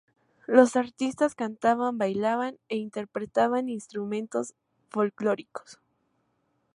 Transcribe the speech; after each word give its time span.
Los 0.47 0.77
artistas 0.77 1.35
cantaban, 1.35 1.99
bailaban 1.99 2.57
e 2.69 2.77
interpretaban 2.77 3.69
instrumentos 3.69 4.55
folclóricos. 4.89 5.79